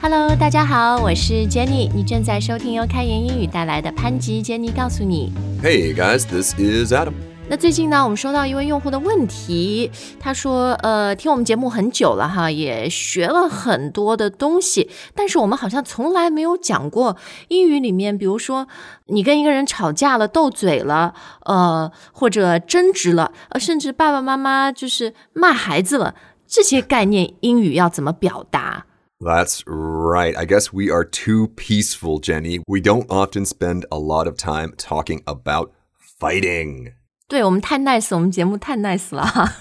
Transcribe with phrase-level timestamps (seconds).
[0.00, 5.32] Hello，大家好，我是 Jenny，你正在收听由开言英语带来的潘吉 Jenny 告诉你。
[5.60, 7.14] Hey guys, this is Adam.
[7.48, 9.90] 那最近呢，我们收到一位用户的问题，
[10.20, 17.16] 他说，呃，听我们节目很久了哈，也学了很多的东西，但是我们好像从来没有讲过
[17.48, 18.68] 英语里面，比如说
[19.06, 21.12] 你跟一个人吵架了、斗嘴了，
[21.44, 26.14] 呃，或者争执了，呃，甚至爸爸妈妈就是骂孩子了，
[26.46, 28.84] 这些概念英语要怎么表达？
[29.20, 30.36] That's right.
[30.36, 32.60] I guess we are too peaceful, Jenny.
[32.68, 36.94] We don't often spend a lot of time talking about fighting.
[37.28, 39.52] 对我们太 nice，我们节目太 nice 了哈。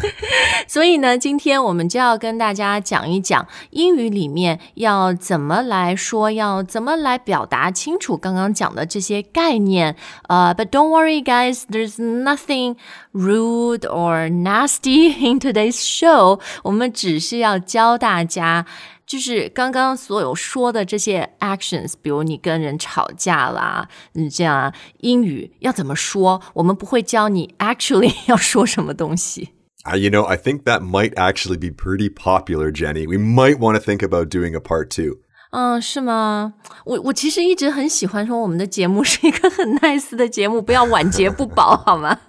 [0.66, 9.94] 所以呢，今天我们就要跟大家讲一讲英语里面要怎么来说，要怎么来表达清楚刚刚讲的这些概念。
[10.28, 12.76] 呃、b u t don't worry, guys, there's nothing
[13.12, 16.40] rude or nasty in today's show。
[16.62, 18.64] 我们只是要教大家。
[19.11, 26.41] 就是刚刚所有说的这些 actions，比如你跟人吵架啦，你这样啊英语要怎么说？
[26.53, 29.49] 我们不会教你 actually 要说什么东西。
[29.85, 33.07] Uh, you know, I think that might actually be pretty popular, Jenny.
[33.07, 35.19] We might want to think about doing a part two.
[35.51, 36.53] 嗯，是吗？
[36.83, 42.19] 我我其实一直很喜欢说我们的节目是一个很 nice 的节目，不要晚节不保，好吗？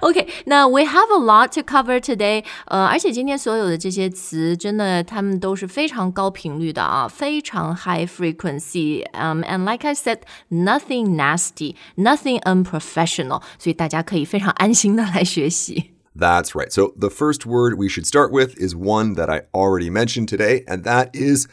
[0.00, 2.44] OK，那 we have a lot to cover today。
[2.66, 9.04] 呃，而且今天所有的这些词，真的他们都是非常高频率的啊，非常 high frequency。
[9.12, 10.18] 嗯、um,，and like I said,
[10.50, 15.92] nothing nasty, nothing unprofessional，所以大家可以非常安心的来学习。
[16.18, 16.70] That's right.
[16.70, 20.64] So the first word we should start with is one that I already mentioned today,
[20.66, 21.46] and that is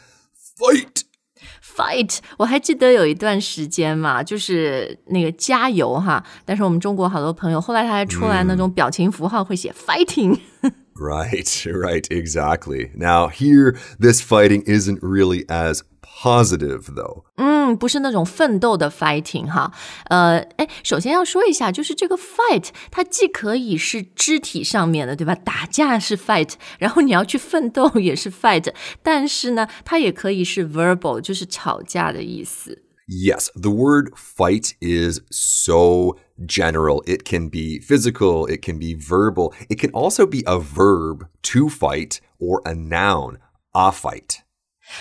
[0.58, 1.02] fight.
[1.62, 10.38] fight，我还记得有一段时间嘛，就是那个加油哈，但是我们中国好多朋友后来他还出来那种表情符号会写 fighting，、
[10.98, 12.90] Right, right, exactly.
[12.96, 17.24] Now, here, this fighting isn't really as positive, though.
[17.36, 19.72] 嗯，不是那种奋斗的 fighting 哈，
[20.04, 25.34] 呃， 哎，首先要说一下，就是这个 fight，它既可以是肢体上面的，对吧？
[25.34, 28.72] 打架是 fight，然后你要去奋斗也是 fight，
[29.02, 32.82] 但是呢，它也可以是 verbal，就是吵架的意思。
[33.08, 37.04] Yes, the word fight is so general.
[37.04, 41.68] It can be physical, it can be verbal, it can also be a verb to
[41.68, 43.38] fight or a noun,
[43.72, 44.38] a fight.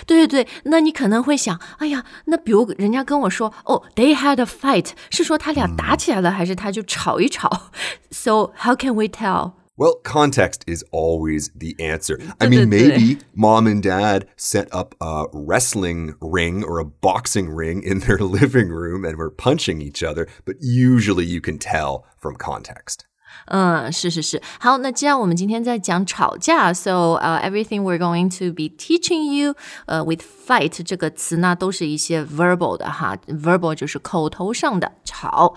[0.07, 7.71] 对对对，那你可能会想，哎呀，那比如人家跟我说，哦，they had a fight，是说他俩打起来了，还是他就吵一吵？
[8.09, 9.53] So how can we tell？
[9.77, 12.17] Well, context is always the answer.
[12.39, 17.83] I mean, maybe mom and dad set up a wrestling ring or a boxing ring
[17.83, 22.37] in their living room and were punching each other, but usually you can tell from
[22.37, 23.05] context.
[23.46, 24.40] 嗯，是是是。
[24.58, 29.54] 好，那既然我们今天在讲吵架，so 呃、everything we're going to be teaching you，
[29.86, 35.54] 呃、，with fight 这个词呢，都是一些 verbal 的哈，verbal 就是口头上的吵，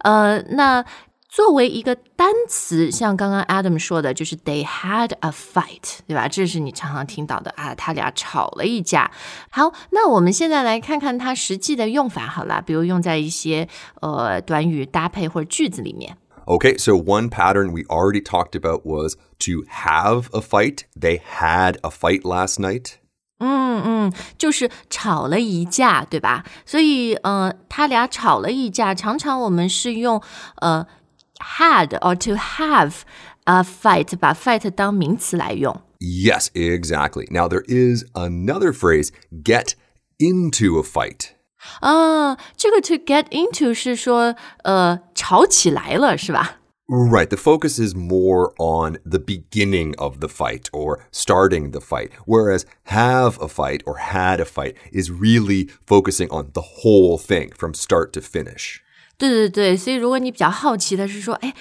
[0.00, 0.84] 呃，那。
[1.34, 6.28] 作为一个单词，像刚刚 Adam 说的，就是 they had a fight，对吧？
[6.28, 9.10] 这是你常常听到的啊，他俩吵了一架。
[9.48, 13.66] 好，那我们现在来看看它实际的用法好了，比如用在一些
[14.02, 16.18] 呃短语搭配或者句子里面。
[16.45, 20.85] Okay, so one pattern we already talked about was to have a fight.
[20.95, 22.99] They had a fight last night.
[23.39, 26.45] 嗯嗯，就是吵了一架，对吧？
[26.65, 30.21] 所以呃，他俩吵了一架，常常我们是用
[30.61, 30.87] 呃
[31.39, 33.01] had or to have
[33.43, 35.81] a fight，把 fight 当名词来用。
[35.99, 37.27] Yes, exactly.
[37.29, 39.73] Now there is another phrase, get
[40.17, 41.31] into a fight.
[41.81, 46.57] 啊，这个 to get into 是说呃吵起来了，是吧？
[46.89, 52.11] Right, the focus is more on the beginning of the fight or starting the fight,
[52.25, 57.51] whereas have a fight or had a fight is really focusing on the whole thing
[57.57, 58.77] from start to finish.
[59.17, 61.53] 对对对，所以如果你比较好奇的是说，哎，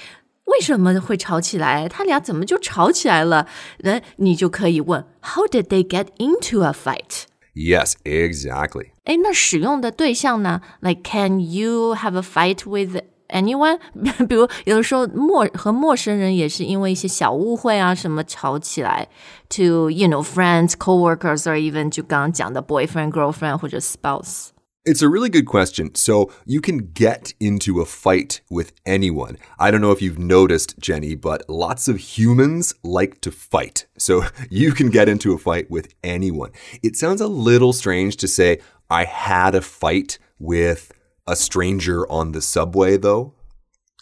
[0.45, 1.89] 为什么会吵起来？
[1.89, 3.49] 他俩怎么就吵起来了？
[3.79, 7.25] 那你就可以问，How did they get into a fight？
[7.55, 8.91] Yes, exactly.
[9.05, 10.61] 哎，那使用的对象呢？
[10.81, 13.79] Like, can you have a fight with anyone？
[14.27, 19.09] 比如有的时候陌和陌生人也是因为一些小误会啊什么吵起来，
[19.49, 24.49] to you know friends, coworkers, or even 就刚刚讲的 boyfriend, girlfriend 或者 spouse。
[24.85, 25.91] It's a really good question.
[25.97, 29.37] So you can get into a fight with anyone.
[29.59, 33.87] I don't know if you've noticed, Jenny, but lots of humans like to fight.
[33.99, 36.53] So you can get into a fight with anyone.
[36.85, 40.93] It sounds a little strange to say, I had a fight with
[41.27, 43.33] a stranger on the subway, though.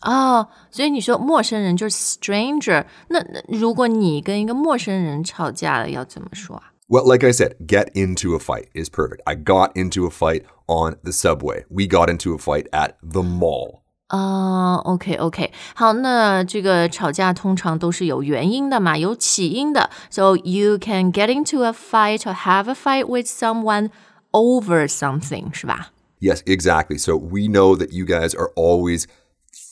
[0.02, 6.75] 哦，所以你说陌生人就是 stranger，那那如果你跟一个陌生人吵架了，要怎么说啊？
[6.88, 9.22] Well, like I said, get into a fight is perfect.
[9.26, 11.64] I got into a fight on the subway.
[11.70, 13.81] We got into a fight at the mall.
[14.08, 19.90] 啊、o k OK，好，那这个吵架通常都是有原因的嘛，有起因的。
[20.10, 23.90] So you can get into a fight or have a fight with someone
[24.31, 25.92] over something，是吧？
[26.20, 26.98] Yes, exactly.
[26.98, 29.06] So we know that you guys are always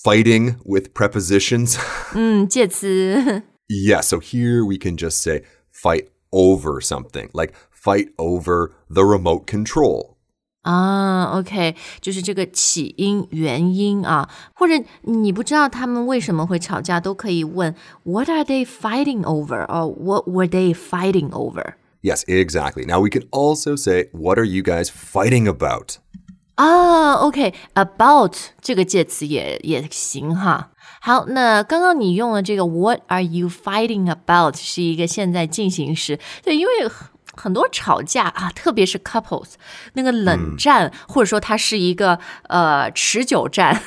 [0.02, 1.76] fighting with prepositions.
[2.14, 3.42] 嗯，介词。
[3.68, 9.46] yeah, so here we can just say fight over something, like fight over the remote
[9.46, 10.16] control.
[10.62, 17.74] 啊，OK，就是这个起因、原因啊，或者你不知道他们为什么会吵架，都可以问
[18.04, 19.66] What are they fighting over?
[19.66, 21.74] or What were they fighting over?
[22.00, 22.84] Yes, exactly.
[22.86, 25.96] Now we can also say, what are you guys fighting about?
[26.54, 30.70] 啊，OK，about 这个介词也也行哈。
[31.00, 39.54] 好，那刚刚你用了这个 What are you fighting about 是一个现在进行时，对，因为很很多吵架啊，特别是 couples
[39.94, 42.18] 那个冷战，或者说它是一个
[42.48, 43.82] 呃持久战，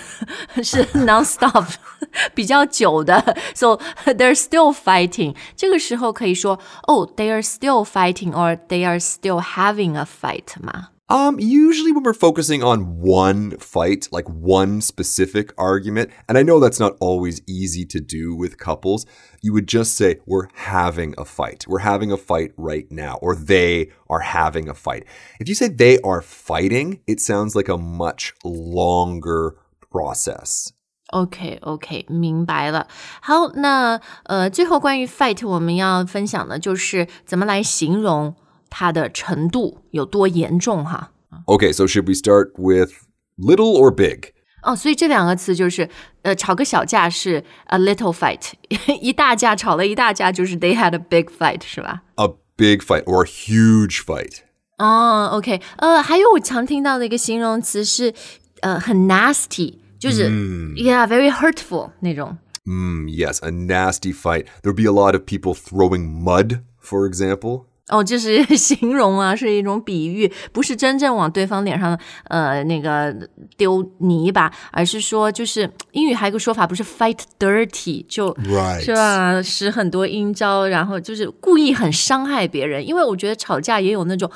[0.63, 1.67] 是 non-stop
[2.33, 5.35] 比较久的，so they're still fighting。
[5.55, 10.89] 这个时候可以说哦，they are still fighting or they are still having a fight 嘛。
[11.09, 16.59] Um, usually when we're focusing on one fight, like one specific argument, and I know
[16.59, 19.05] that's not always easy to do with couples,
[19.39, 21.65] you would just say, we're having a fight.
[21.67, 25.05] We're having a fight right now, or they are having a fight.
[25.39, 29.57] If you say they are fighting, it sounds like a much longer
[29.91, 30.71] process.
[31.13, 32.87] OK OK，明白了。
[33.21, 38.35] 好，那呃，最后关于 fight 我们要分享的就是怎么来形容
[38.69, 41.11] 它的程度有多严重哈。
[41.45, 42.91] Okay, so should we start with
[43.37, 44.31] little or big?
[44.63, 45.87] 哦，所以这两个词就是
[46.23, 48.53] 呃，吵个小架是 a little fight，
[48.99, 52.01] 一大架吵了一大架就是 they had a big fight 是吧？
[52.15, 54.39] A big fight or a huge fight.
[54.77, 58.13] 哦，OK，呃，还有我常听到的一个形容词是
[58.61, 60.29] 呃很 nasty，就是、
[60.75, 62.37] yeah very hurtful 那种。
[62.65, 64.47] Mm, yes, a nasty fight.
[64.63, 67.65] There'd be a lot of people throwing mud, for example.
[67.90, 73.14] 哦，就是形容啊，是一种比喻，不是真正往对方脸上呃那个
[73.56, 78.80] 丢泥巴，而是说就是英语还有个说法，不是 fight dirty，就 Right.
[78.80, 79.42] 是吧？
[79.42, 82.86] 使很多阴招，然后就是故意很伤害别人。
[82.86, 84.30] 因为我觉得吵架也有那种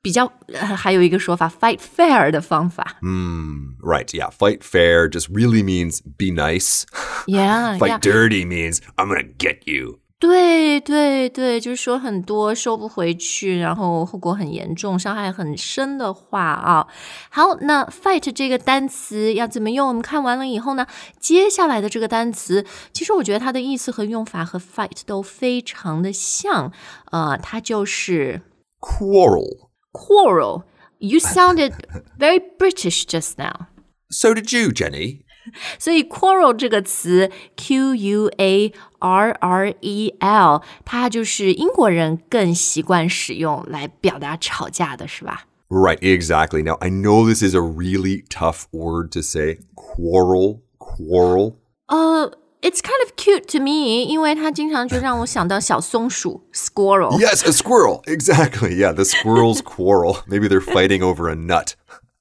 [0.00, 2.96] 比较，呃还有一个说法 fight fair 的方法。
[3.02, 6.84] 嗯，right，yeah，fight fair just really means be nice.
[7.26, 8.00] Yeah, Fight yeah.
[8.00, 10.00] dirty means I'm gonna get you.
[10.20, 16.86] 对对对，就是说很多收不回去，然后后果很严重、伤害很深的话啊。
[17.30, 19.86] 好，那 fight 这个单词要怎么用？
[19.88, 20.86] 我们看完了以后呢，
[21.20, 26.72] 接下来的这个单词，其实我觉得它的意思和用法和 fight 都非常的像，
[27.10, 28.40] 呃，它就是
[28.80, 29.68] Quarrel.
[29.92, 30.62] quarrel。
[30.98, 31.74] You sounded
[32.18, 33.66] very British just now.
[34.08, 35.23] So did you, Jenny.
[35.77, 45.45] 所以 quarrel 这个词 Q U A R R E L，它就是英国人更习惯使用来表达吵架的，是吧？
[45.69, 46.63] Right, exactly.
[46.63, 49.59] Now, I know this is a really tough word to say.
[49.75, 51.53] Quarrel, quarrel.
[51.85, 52.31] 呃、
[52.61, 57.19] i t s kind of cute to me，因为它经常就让我想到小松鼠 squirrel。
[57.19, 58.03] Yes, a squirrel.
[58.05, 58.75] Exactly.
[58.77, 60.17] Yeah, the squirrels quarrel.
[60.27, 61.75] Maybe they're fighting over a nut.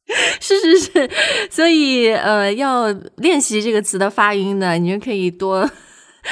[0.41, 1.11] 是是是，
[1.51, 5.71] 所以呃，要练习这个词的发音呢，你就可以多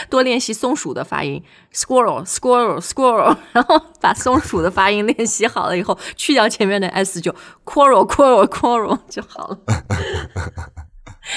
[0.08, 1.42] 多练习松鼠的发音，
[1.74, 7.30] squirrel squirrel squirrel，然后把松鼠的发音练习好了以后，去掉前面的 s 就
[7.64, 9.58] quarrel quarrel quarrel 就好了。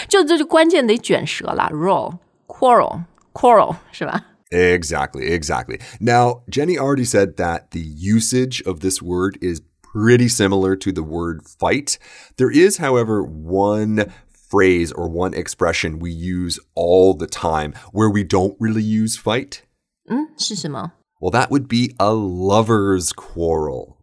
[0.07, 2.17] 就这就关键得卷舌了，roll
[2.47, 3.03] quarrel
[3.33, 4.25] quarrel 是吧？
[4.51, 5.79] Exactly, exactly.
[5.99, 9.61] Now, Jenny already said that the usage of this word is
[9.93, 11.97] pretty similar to the word fight.
[12.37, 18.23] There is, however, one phrase or one expression we use all the time where we
[18.23, 19.61] don't really use fight.
[20.09, 20.93] 嗯，是什么？
[21.21, 23.97] Well, that would be a lover's quarrel.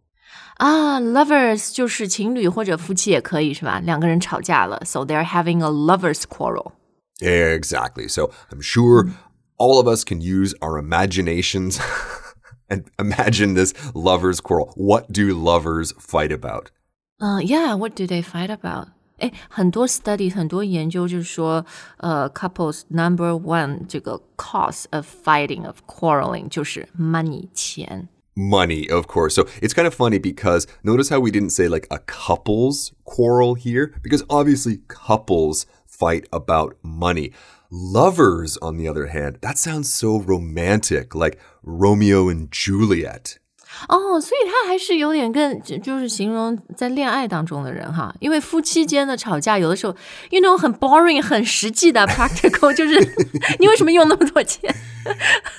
[0.57, 3.79] 啊，lovers 就是情侣或者夫妻也可以是吧？
[3.79, 6.71] 两个人吵架了，so they're having a lovers quarrel。
[7.19, 8.07] Exactly.
[8.07, 9.09] So I'm sure
[9.57, 11.79] all of us can use our imaginations
[12.69, 14.73] and imagine this lover's quarrel.
[14.75, 16.67] What do lovers fight about?
[17.19, 18.89] 嗯、y e a h what do they fight about？
[19.19, 21.65] 哎，很多 study 很多研究就是说，
[21.97, 28.09] 呃，couples number one 这个 cause of fighting of quarreling 就是 money 钱。
[28.35, 29.33] money, of course.
[29.33, 33.55] So it's kind of funny because notice how we didn't say like a couple's quarrel
[33.55, 33.93] here?
[34.03, 37.31] Because obviously couples fight about money.
[37.71, 43.37] Lovers, on the other hand, that sounds so romantic, like Romeo and Juliet.
[43.89, 49.93] 哦，所以他还是有点更就就是形容在恋爱当中的人哈，因为夫妻间的吵架有的时候，
[50.31, 52.97] 因为那种很 boring、很实际的 practical，就是
[53.59, 54.73] 你为什么用那么多钱？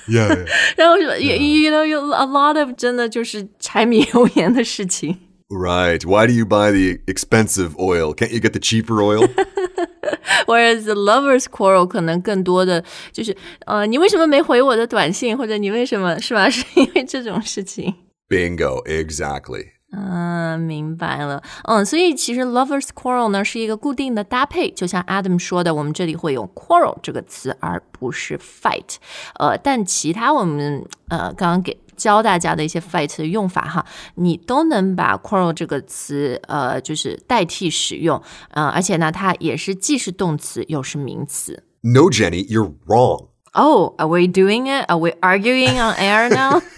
[0.08, 0.46] Yeah.
[0.76, 5.18] 然后说 you you know you a lot of 真的就是柴米油盐的事情。
[5.48, 6.04] right.
[6.04, 8.14] Why do you buy the expensive oil?
[8.14, 9.28] Can't you get the cheaper oil?
[10.46, 16.48] Whereas the lovers quarrel 可能更多的就是呃，你为什么没回我的短信，或者你为什么是吧？
[16.50, 17.94] 是因为这种事情。
[18.28, 18.84] Bingo.
[18.84, 19.71] Exactly.
[19.95, 21.43] 嗯，明白了。
[21.65, 28.95] 嗯，所以其实 lovers quarrel 呢是一个固定的搭配，就像 Adam 说的，我们这里会用 quarrel 这个词，而不是 fight。
[29.39, 33.85] 呃，但其他我们呃刚刚给教大家的一些 fight 的用法哈，
[34.15, 38.19] 你都能把 quarrel 这个词呃就是代替使用。
[38.49, 41.63] 呃，而且呢，它也是既是动词又是名词。
[41.81, 43.27] No, Jenny, you're wrong.
[43.54, 44.84] Oh, are we doing it?
[44.88, 46.62] Are we arguing on air now?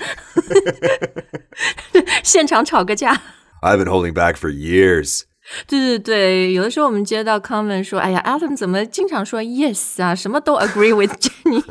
[2.23, 3.21] 现场吵个架。
[3.61, 5.23] I've been holding back for years.
[5.67, 11.65] 对对对，有的时候我们接到 comment 说，哎呀，Adam 怎么经常说 yes 啊，什么都 agree with Jenny，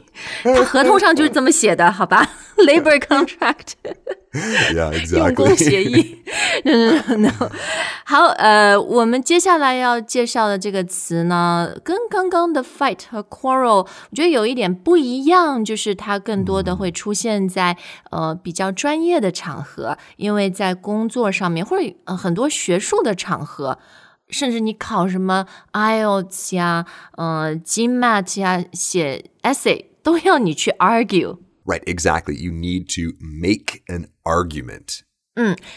[0.44, 2.30] 他合同上就是这么写的，好吧？
[2.58, 3.74] Labor contract。
[4.75, 5.57] Yeah, 用工 exactly.
[5.57, 6.23] 协议。
[6.65, 7.51] no, no, no.
[8.05, 17.77] 好，呃，我们接下来要介绍的这个词呢，跟刚刚的 fight 和 quarrel，我觉得有一点不一样，就是它更多的会出现在
[18.11, 23.79] 呃比较专业的场合，因为在工作上面或者呃很多学术的场合。
[24.31, 26.87] 甚至你考什么 IELTS 呀、
[27.17, 31.37] 呃 GMAT 呀，写 essay 都要你去 argue。
[31.66, 32.36] Right, exactly.
[32.36, 35.02] You need to make an argument.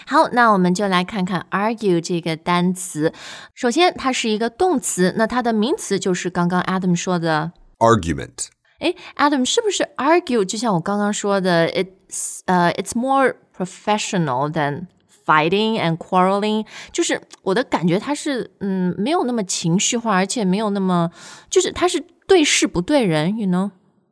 [0.06, 3.12] 好，那我们就来看看 argue 这个单词。
[3.54, 7.52] 首先，它是一个动词，那它的名词就是刚刚 Adam 说的。
[7.78, 8.49] Argument.
[8.80, 10.44] 诶 a d a m 是不是 argue？
[10.44, 14.87] 就像我刚刚说的，it's 呃、it's more professional than
[15.25, 16.66] fighting and quarreling。
[16.90, 21.11] 就是我的感觉，它是嗯没有那么情绪化，而且没有那么
[21.49, 23.71] 就是它是对事不对人，you know。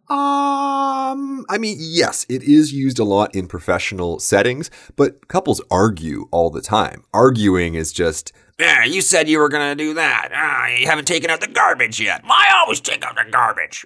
[0.09, 6.27] Um, I mean, yes, it is used a lot in professional settings, but couples argue
[6.33, 7.05] all the time.
[7.13, 10.31] Arguing is just, Yeah, you said you were gonna do that.
[10.35, 12.23] Ah, you haven't taken out the garbage yet.
[12.25, 13.85] I always take out the garbage.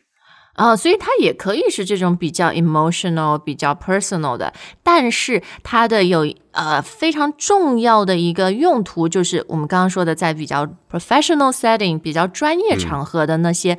[0.54, 4.52] 啊、所以它也可以是这种比较 emotional、比较 personal 的，
[4.84, 13.76] 但是它的有呃非常重要的一个用途，就是我们刚刚说的，在比较 professional setting、比较专业场合的那些，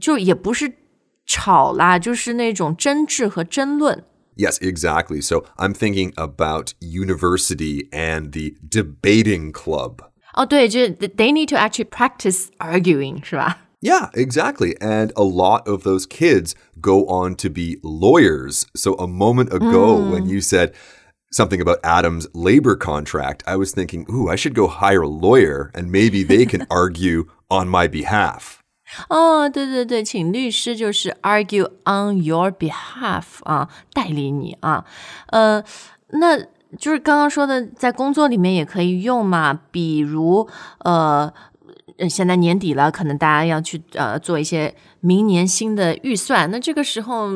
[0.00, 0.72] 就也不是
[1.30, 4.04] 吵啦，就是那种争执和争论。
[4.36, 5.20] yes, exactly.
[5.20, 10.00] So I'm thinking about university and the debating club.
[10.34, 13.58] 哦，对，就是 they need to actually practice arguing，是吧？
[13.80, 14.74] Yeah, exactly.
[14.80, 18.66] And a lot of those kids go on to be lawyers.
[18.74, 20.72] So a moment ago, when you said
[21.30, 25.70] something about Adam's labor contract, I was thinking, ooh, I should go hire a lawyer
[25.74, 28.59] and maybe they can argue on my behalf.
[29.08, 34.84] 哦，对对对，请律师就是 argue on your behalf 啊，代理你啊，
[35.28, 35.62] 呃，
[36.10, 36.38] 那
[36.78, 40.48] 就是刚刚说的，在工作里面也可以用嘛，比如
[40.80, 41.32] 呃。
[41.98, 46.50] 呃现在年底了，可能大家要去呃做一些明年新的预算。
[46.50, 47.30] 那这个时候，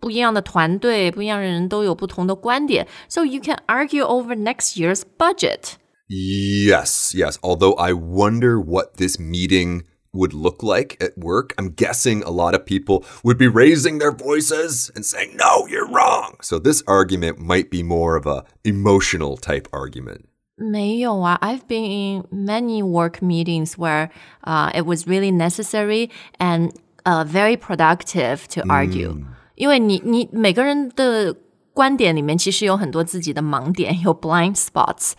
[0.00, 5.74] 不一样的团队、不一样的人都有不同的观点，so you can argue over next year's budget。
[6.08, 7.36] Yes, yes.
[7.40, 9.82] Although I wonder what this meeting
[10.14, 11.54] would look like at work.
[11.56, 15.86] I'm guessing a lot of people would be raising their voices and saying, no, you're
[15.88, 16.36] wrong.
[16.42, 20.26] So this argument might be more of a emotional type argument.
[20.56, 24.10] 没有啊，I've been in many work meetings where
[24.44, 26.72] uh, it was really necessary and
[27.06, 29.24] uh, very productive to argue、
[29.54, 31.34] 因为你你每个人的
[31.74, 35.12] 观点里面其实有很多自己的盲点，有 blind spots。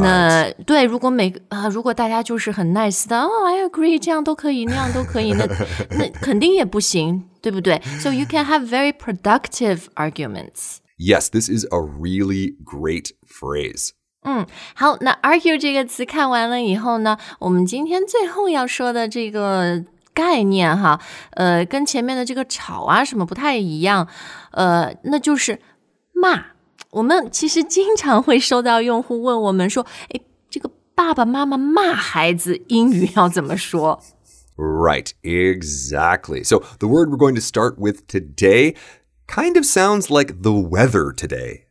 [0.00, 5.46] 那对，如果每啊、如果大家就是很 nice 的，哦，I agree，这样都可以，那样都可以，那
[5.98, 7.80] 那肯定也不行，对不对？
[8.00, 10.76] So you can have very productive arguments。
[10.96, 13.90] Yes, this is a really great phrase.
[14.74, 19.84] 好，那 argue 这个词看完了以后呢，我们今天最后要说的这个
[20.14, 21.00] 概念哈，
[21.32, 24.06] 呃，跟前面的这个吵啊什么不太一样，
[24.52, 25.60] 呃，那就是
[26.18, 26.46] 骂。
[26.90, 34.00] 我们其实经常会收到用户问我们说，诶，这个爸爸妈妈骂孩子英语要怎么说？
[34.56, 36.44] Right, exactly.
[36.44, 38.76] So the word we're going to start with today
[39.26, 41.62] kind of sounds like the weather today.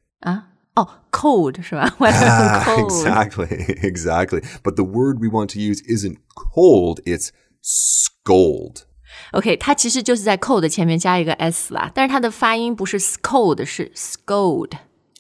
[0.75, 1.95] 哦，cold 是吧？
[1.99, 2.89] Weather Ah, cold。
[2.89, 3.47] exactly,
[3.81, 4.41] exactly.
[4.63, 7.29] But the word we want to use isn't cold, it's
[7.61, 8.85] scold.
[9.31, 14.71] OK，它其实就是在 cold 前面加一个 s 啦，但是它的发音不是 scold，是 scold。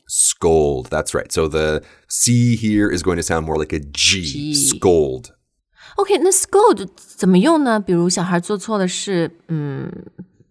[0.07, 0.89] Scold.
[0.89, 1.31] That's right.
[1.31, 4.21] So the C here is going to sound more like a G.
[4.21, 4.53] G.
[4.53, 5.29] Scold.
[5.95, 7.79] OK，那 scold 怎么用呢？
[7.79, 9.91] 比如小孩做错了事，嗯，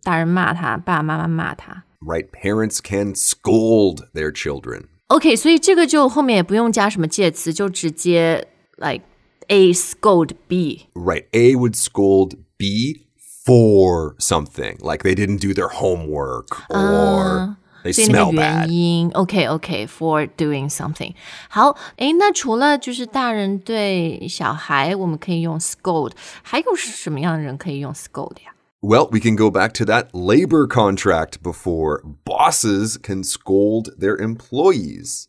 [0.03, 1.85] 大人骂他，爸爸妈妈骂他。
[2.01, 2.29] Right?
[2.31, 4.87] Parents can scold their children.
[5.09, 9.05] OK，所以这个就后面也不用加什么介词，就直接 like
[9.49, 10.87] A scold B。
[10.95, 11.27] Right.
[11.33, 13.06] A would scold B
[13.47, 18.67] for something, like they didn't do their homework or they 所以那 smell 个 bad.
[18.67, 21.15] 原因，OK OK，for doing something。
[21.49, 28.55] 好，诶，那除了就是大人对小孩，我们可以用 scold，还有什么样的人可以用 scold 呀？
[28.81, 32.03] Well, we can go back to that labor contract before.
[32.25, 35.27] Bosses can scold their employees.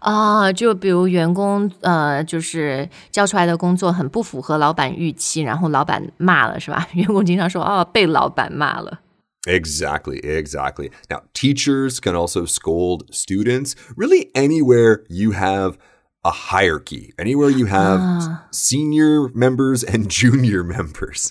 [0.00, 6.86] 啊，就比如员工呃，就是交出来的工作很不符合老板预期，然后老板骂了，是吧？
[6.92, 9.00] 员工经常说哦，被老板骂了。
[9.46, 10.90] Exactly, exactly.
[11.08, 13.72] Now, teachers can also scold students.
[13.96, 15.76] Really, anywhere you have
[16.22, 18.00] a hierarchy, anywhere you have
[18.52, 21.30] senior members and junior members.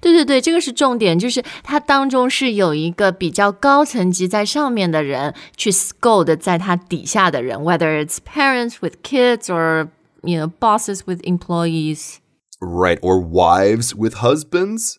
[0.00, 9.88] 对对对，这个是重点，就是它当中是有一个比较高层级在上面的人去 scold 在他底下的人，whether it's parents with kids or
[10.22, 12.16] you know bosses with employees。
[12.58, 14.96] Right, or wives with husbands.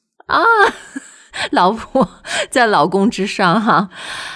[1.52, 2.10] 老婆
[2.50, 3.90] 在老公之上哈。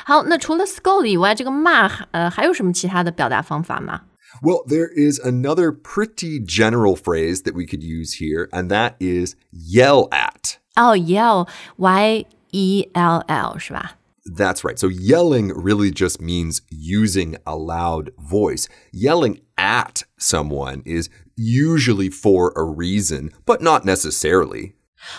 [0.05, 4.01] 好，那除了 scold 以外，这个骂呃还有什么其他的表达方法吗？
[4.42, 9.36] well, there is another pretty general phrase that we could use here, and that is
[9.50, 10.58] yell at.
[10.76, 11.48] Oh, yell.
[11.76, 13.96] Y E L L, 是吧?
[14.24, 14.78] That's right.
[14.78, 18.68] So yelling really just means using a loud voice.
[18.92, 24.74] Yelling at someone is usually for a reason, but not necessarily.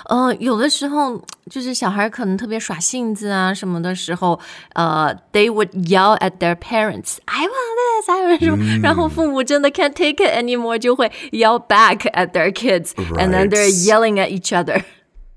[0.08, 4.40] 呃，有的时候就是小孩可能特别耍性子啊什么的时候，
[4.74, 11.10] 呃，they would yell at their parents, I want this, I want 什么，然后父母真的 can't take it anymore，就会
[11.30, 13.86] yell back at their kids, and then they're Right.
[13.86, 14.82] yelling at each other.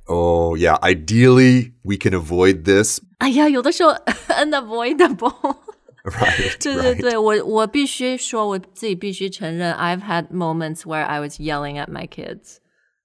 [0.06, 0.80] Oh, yeah.
[0.82, 3.00] Ideally, we can avoid this.
[3.20, 3.94] 哎呀，有的时候
[4.30, 5.58] unavoidable。
[6.04, 6.58] Right.
[6.60, 7.02] 对对 right.
[7.02, 12.56] 对，我我必须说，我自己必须承认，I've had moments where I was yelling at my kids,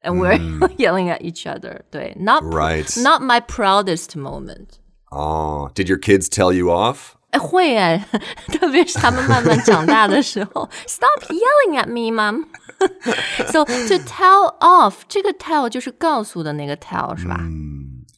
[0.03, 0.39] and we're
[0.77, 1.83] yelling at each other.
[1.91, 2.87] 对，not Right.
[3.01, 4.79] not my proudest moment.
[5.11, 7.15] Oh, did your kids tell you off?
[7.31, 8.05] 哎，会哎，
[8.53, 12.47] 特别是他们慢慢长大的时候，Stop yelling at me, mom.
[13.51, 17.41] so to tell off，这个 tell 就是告诉的那个 tell 是吧？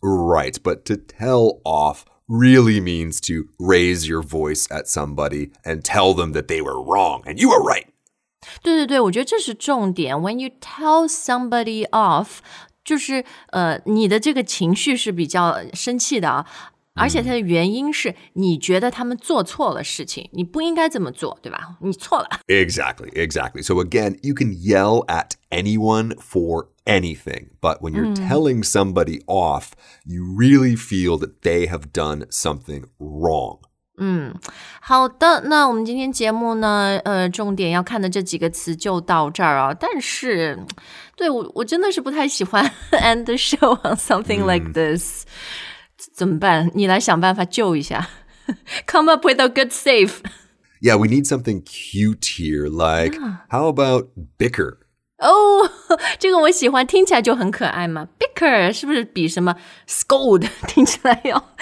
[0.03, 0.57] Right.
[0.63, 6.33] But to tell off really means to raise your voice at somebody and tell them
[6.33, 7.87] that they were wrong and you were right.
[8.81, 10.17] 对对对，我觉得这是重点。
[10.17, 12.39] When you tell somebody off，
[12.85, 16.47] 就是呃，你的这个情绪是比较生气的啊，
[16.95, 21.77] 而且它的原因是你觉得他们做错了事情，你不应该这么做，对吧？
[21.81, 22.29] 你错了。
[22.47, 23.63] Exactly, exactly.
[23.63, 29.73] So again, you can yell at anyone for anything, but when you're telling somebody off,
[30.05, 33.59] you really feel that they have done something wrong.
[34.82, 39.74] 好的，那我们今天节目呢，呃，重点要看的这几个词就到这儿啊。
[39.74, 40.58] 但是，
[41.16, 45.24] 对我我真的是不太喜欢 end the show on something like this，、
[46.14, 46.72] 怎么办？
[46.74, 48.10] 你来想办法救一下
[48.88, 50.16] ，come up with a good save。
[50.82, 53.16] Yeah, we need something cute here, like
[53.50, 54.10] how about
[54.40, 54.80] bicker?
[55.22, 55.70] 哦，
[56.20, 58.08] 这个我喜欢，听起来就很可爱嘛。
[58.20, 59.56] Bicker 是不是比什么
[59.88, 61.54] scold 听起来要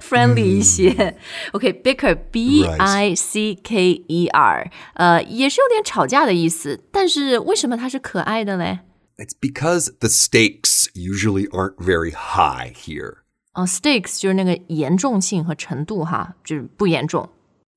[0.00, 1.16] friendly 一些、
[1.52, 8.80] o k bicker，b i c k e r，呃，也是有点吵架的意思，但是为什么它是可爱的嘞
[9.18, 13.18] ？It's because the stakes usually aren't very high here.
[13.52, 17.28] 哦、s t a k e s 就是那个严重性和程度哈，就是不严重，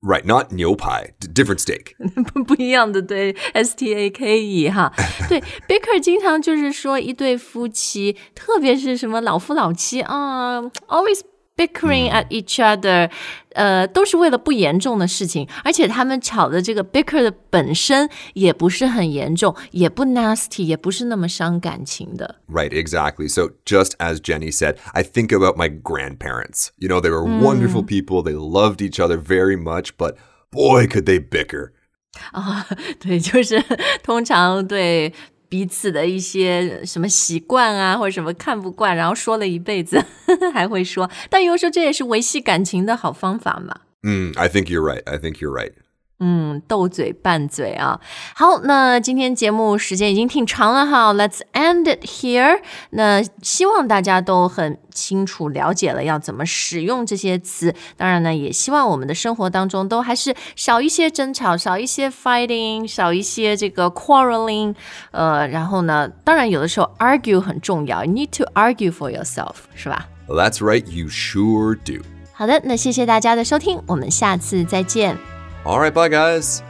[0.05, 1.95] Right, not牛排, d- different steak.
[2.33, 4.91] 不不一样的，对，S T A K E 哈，
[5.29, 11.21] 对，Bicker 经常就是说一对夫妻，特别是什么老夫老妻啊，always
[11.57, 13.11] bickering at each other，
[13.53, 22.37] 呃，都是为了不严重的事情，而且他们吵的这个 bicker 的本身也不是很严重，也不 nasty，也不是那么伤感情的。
[22.47, 23.29] Right, exactly.
[23.29, 26.69] So, just as Jenny said, I think about my grandparents.
[26.77, 28.23] You know, they were wonderful people.
[28.23, 30.15] They loved each other very much, but
[30.51, 31.71] boy, could they bicker.
[32.99, 33.63] 对，就是
[34.03, 35.13] 通常对
[35.48, 40.04] 彼此的一些什么习惯啊，或者什么看不惯，然后说了一辈子，
[40.52, 41.10] 还会说。
[41.30, 43.80] 但有时候这也是维系感情的好方法嘛。
[44.02, 45.02] 嗯 I think you're right.
[45.06, 45.72] I think you're right.
[46.20, 48.00] 嗯，斗嘴拌嘴啊。
[48.34, 52.60] 好，那今天节目时间已经挺长了哈，Let's end it here。
[52.90, 57.72] 那希望大家都很清楚了解了要怎么使用这些词。
[57.96, 64.74] 当然呢，也希望我们的生活当中都还是少一些争吵，少一些 fighting，少一些这个 quarreling。
[65.12, 72.04] 呃，然后呢，当然有的时候 argue 很重要，you need to argue for yourself，是吧？That's right, you sure do.
[72.32, 75.37] 好的，那谢谢大家的收听，我们下次再见。
[75.68, 76.62] All right, bye, guys.